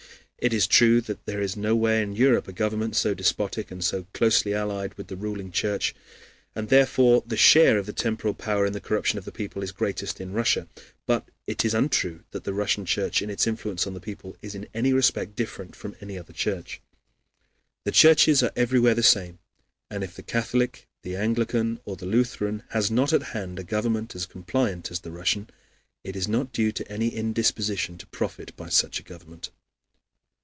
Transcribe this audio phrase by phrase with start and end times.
[0.43, 4.07] It is true that there is nowhere in Europe a government so despotic and so
[4.11, 5.93] closely allied with the ruling Church.
[6.55, 9.71] And therefore the share of the temporal power in the corruption of the people is
[9.71, 10.67] greatest in Russia.
[11.05, 14.55] But it is untrue that the Russian Church in its influence on the people is
[14.55, 16.81] in any respect different from any other church.
[17.85, 19.37] The churches are everywhere the same,
[19.91, 23.63] and if the Catholic, the Anglican, or the Lutheran Church has not at hand a
[23.63, 25.51] government as compliant as the Russian,
[26.03, 29.51] it is not due to any indisposition to profit by such a government.